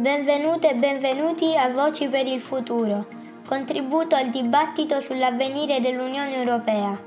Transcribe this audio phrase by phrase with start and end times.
[0.00, 3.06] Benvenute e benvenuti a Voci per il futuro,
[3.46, 6.98] contributo al dibattito sull'avvenire dell'Unione Europea.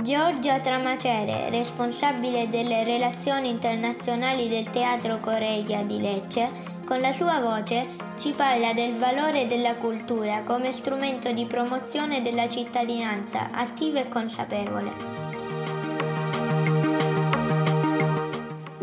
[0.00, 6.48] Giorgia Tramacere, responsabile delle relazioni internazionali del Teatro Coregia di Lecce,
[6.86, 7.86] con la sua voce
[8.16, 15.17] ci parla del valore della cultura come strumento di promozione della cittadinanza attiva e consapevole.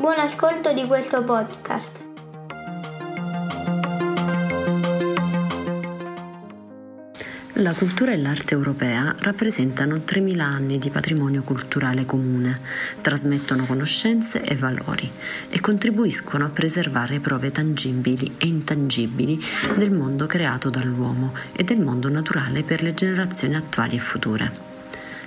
[0.05, 2.03] Buon ascolto di questo podcast.
[7.53, 12.61] La cultura e l'arte europea rappresentano 3.000 anni di patrimonio culturale comune,
[13.01, 15.11] trasmettono conoscenze e valori
[15.49, 19.43] e contribuiscono a preservare prove tangibili e intangibili
[19.75, 24.51] del mondo creato dall'uomo e del mondo naturale per le generazioni attuali e future.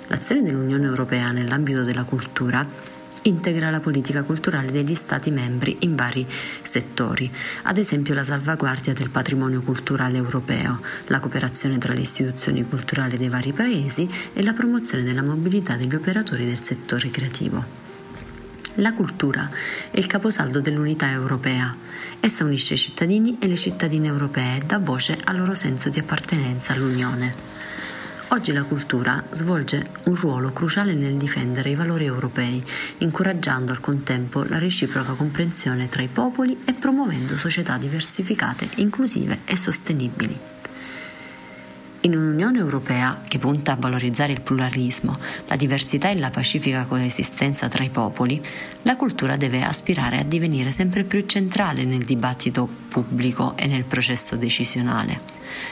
[0.07, 6.25] L'azione dell'Unione Europea nell'ambito della cultura integra la politica culturale degli Stati membri in vari
[6.61, 7.31] settori,
[7.63, 13.29] ad esempio la salvaguardia del patrimonio culturale europeo, la cooperazione tra le istituzioni culturali dei
[13.29, 17.87] vari paesi e la promozione della mobilità degli operatori del settore creativo.
[18.75, 19.49] La cultura
[19.91, 21.75] è il caposaldo dell'unità europea.
[22.19, 25.99] Essa unisce i cittadini e le cittadine europee e dà voce al loro senso di
[25.99, 27.58] appartenenza all'Unione.
[28.31, 32.63] Oggi la cultura svolge un ruolo cruciale nel difendere i valori europei,
[32.99, 39.57] incoraggiando al contempo la reciproca comprensione tra i popoli e promuovendo società diversificate, inclusive e
[39.57, 40.58] sostenibili.
[42.01, 47.67] In un'Unione Europea che punta a valorizzare il pluralismo, la diversità e la pacifica coesistenza
[47.67, 48.41] tra i popoli,
[48.83, 54.37] la cultura deve aspirare a divenire sempre più centrale nel dibattito pubblico e nel processo
[54.37, 55.19] decisionale.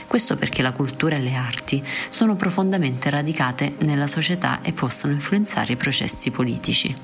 [0.06, 5.72] Questo perché la cultura e le arti sono profondamente radicate nella società e possono influenzare
[5.72, 6.94] i processi politici.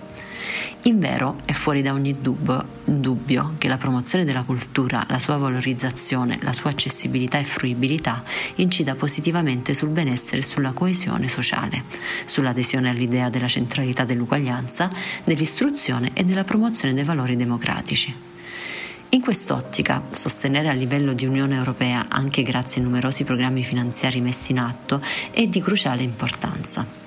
[0.83, 6.39] Invero è fuori da ogni dubbio, dubbio, che la promozione della cultura, la sua valorizzazione,
[6.43, 8.23] la sua accessibilità e fruibilità
[8.57, 11.85] incida positivamente sul benessere e sulla coesione sociale,
[12.27, 14.91] sull'adesione all'idea della centralità dell'uguaglianza,
[15.25, 18.33] dell'istruzione e della promozione dei valori democratici.
[19.11, 24.51] In quest'ottica, sostenere a livello di Unione Europea, anche grazie ai numerosi programmi finanziari messi
[24.51, 25.01] in atto,
[25.31, 27.04] è di cruciale importanza.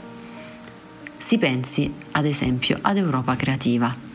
[1.18, 4.06] Si pensi, ad esempio, ad Europa Creativa,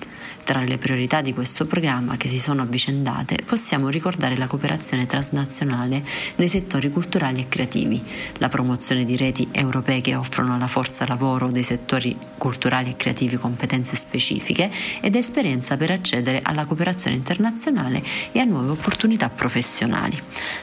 [0.45, 6.05] tra le priorità di questo programma che si sono avvicendate possiamo ricordare la cooperazione transnazionale
[6.37, 8.03] nei settori culturali e creativi,
[8.39, 13.37] la promozione di reti europee che offrono alla forza lavoro dei settori culturali e creativi
[13.37, 14.71] competenze specifiche
[15.01, 18.03] ed esperienza per accedere alla cooperazione internazionale
[18.33, 20.21] e a nuove opportunità professionali,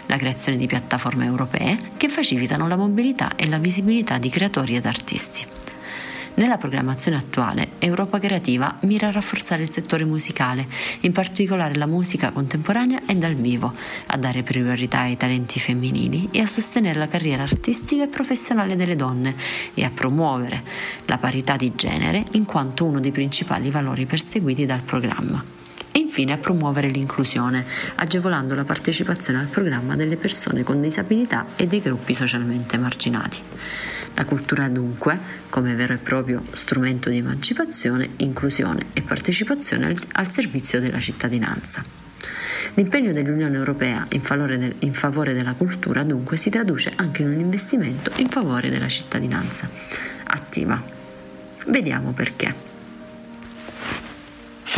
[0.08, 4.86] la creazione di piattaforme europee che facilitano la mobilità e la visibilità di creatori ed
[4.86, 5.46] artisti.
[6.36, 10.68] Nella programmazione attuale, Europa Creativa mira a rafforzare il settore musicale,
[11.02, 13.74] in particolare la musica contemporanea e dal vivo,
[14.08, 18.96] a dare priorità ai talenti femminili e a sostenere la carriera artistica e professionale delle
[18.96, 19.36] donne
[19.74, 20.64] e a promuovere
[21.06, 25.44] la parità di genere in quanto uno dei principali valori perseguiti dal programma
[25.92, 31.68] e infine a promuovere l'inclusione, agevolando la partecipazione al programma delle persone con disabilità e
[31.68, 33.42] dei gruppi socialmente marginati.
[34.16, 35.18] La cultura dunque,
[35.50, 41.84] come vero e proprio strumento di emancipazione, inclusione e partecipazione al, al servizio della cittadinanza.
[42.74, 47.30] L'impegno dell'Unione Europea in favore, del, in favore della cultura dunque si traduce anche in
[47.30, 49.70] un investimento in favore della cittadinanza
[50.26, 50.82] attiva.
[51.68, 52.69] Vediamo perché.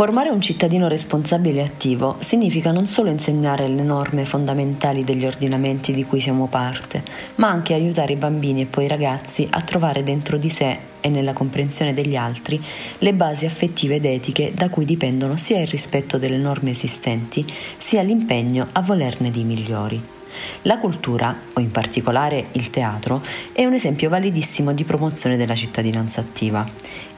[0.02, 5.94] Formare un cittadino responsabile e attivo significa non solo insegnare le norme fondamentali degli ordinamenti
[5.94, 7.04] di cui siamo parte,
[7.36, 11.10] ma anche aiutare i bambini e poi i ragazzi a trovare dentro di sé e
[11.10, 12.60] nella comprensione degli altri
[12.98, 17.46] le basi affettive ed etiche da cui dipendono sia il rispetto delle norme esistenti,
[17.78, 20.21] sia l'impegno a volerne di migliori.
[20.64, 23.22] La cultura, o in particolare il teatro,
[23.52, 26.66] è un esempio validissimo di promozione della cittadinanza attiva.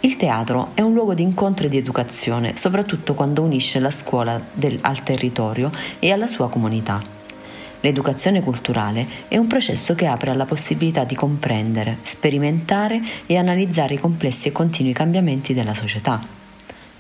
[0.02, 4.42] Il teatro è un luogo di incontro e di educazione, soprattutto quando unisce la scuola
[4.52, 7.02] del, al territorio e alla sua comunità.
[7.82, 14.00] L'educazione culturale è un processo che apre alla possibilità di comprendere, sperimentare e analizzare i
[14.00, 16.43] complessi e continui cambiamenti della società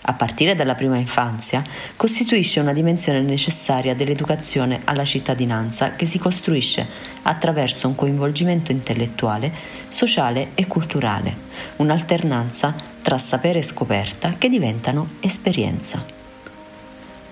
[0.05, 1.63] a partire dalla prima infanzia,
[1.95, 6.85] costituisce una dimensione necessaria dell'educazione alla cittadinanza che si costruisce
[7.23, 9.51] attraverso un coinvolgimento intellettuale,
[9.87, 11.35] sociale e culturale,
[11.77, 16.21] un'alternanza tra sapere e scoperta che diventano esperienza.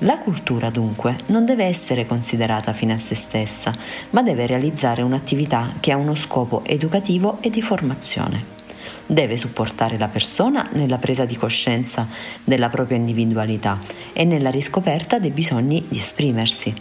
[0.04, 3.72] La cultura dunque non deve essere considerata fine a se stessa,
[4.12, 8.61] ma deve realizzare un'attività che ha uno scopo educativo e di formazione.
[9.06, 12.08] Deve supportare la persona nella presa di coscienza
[12.44, 13.80] della propria individualità
[14.14, 16.74] e nella riscoperta dei bisogni di esprimersi.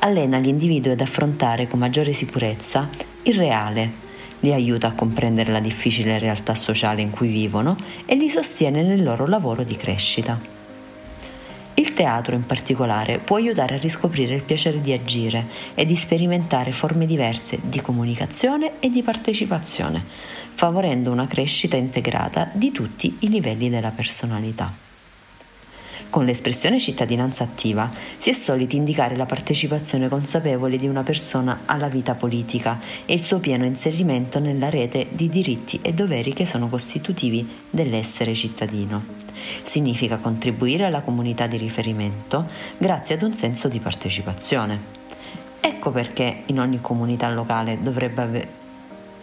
[0.00, 2.88] Allena l'individuo ad affrontare con maggiore sicurezza
[3.22, 4.06] il reale,
[4.40, 7.76] li aiuta a comprendere la difficile realtà sociale in cui vivono
[8.06, 10.57] e li sostiene nel loro lavoro di crescita.
[11.98, 17.06] Teatro in particolare può aiutare a riscoprire il piacere di agire e di sperimentare forme
[17.06, 20.04] diverse di comunicazione e di partecipazione,
[20.54, 24.87] favorendo una crescita integrata di tutti i livelli della personalità.
[26.10, 31.88] Con l'espressione cittadinanza attiva si è soliti indicare la partecipazione consapevole di una persona alla
[31.88, 36.68] vita politica e il suo pieno inserimento nella rete di diritti e doveri che sono
[36.68, 39.04] costitutivi dell'essere cittadino.
[39.62, 42.46] Significa contribuire alla comunità di riferimento
[42.78, 44.96] grazie ad un senso di partecipazione.
[45.60, 48.48] Ecco perché in ogni comunità locale dovrebbe ave-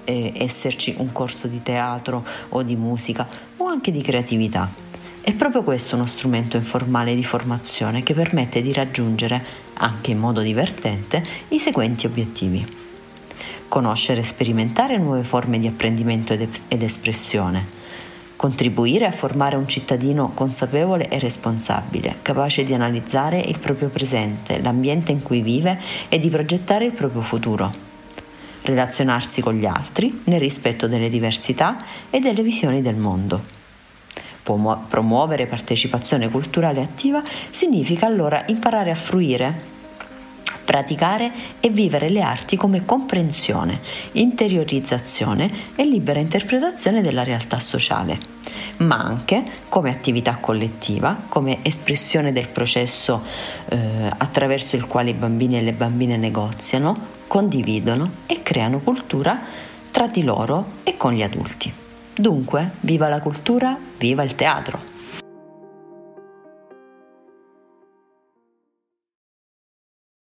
[0.04, 3.28] eh, esserci un corso di teatro o di musica
[3.58, 4.85] o anche di creatività.
[5.26, 9.44] È proprio questo uno strumento informale di formazione che permette di raggiungere,
[9.74, 12.64] anche in modo divertente, i seguenti obiettivi.
[13.68, 17.66] Conoscere e sperimentare nuove forme di apprendimento ed, ed espressione,
[18.36, 25.12] contribuire a formare un cittadino consapevole e responsabile, capace di analizzare il proprio presente, l'ambiente
[25.12, 27.74] in cui vive e di progettare il proprio futuro.
[28.62, 33.65] Relazionarsi con gli altri nel rispetto delle diversità e delle visioni del mondo.
[34.46, 39.74] Promuovere partecipazione culturale attiva significa allora imparare a fruire
[40.66, 43.80] praticare e vivere le arti come comprensione,
[44.14, 48.18] interiorizzazione e libera interpretazione della realtà sociale,
[48.78, 53.22] ma anche come attività collettiva, come espressione del processo
[53.70, 53.78] eh,
[54.18, 59.40] attraverso il quale i bambini e le bambine negoziano, condividono e creano cultura
[59.92, 61.84] tra di loro e con gli adulti.
[62.18, 64.95] Dunque, viva la cultura, viva il teatro!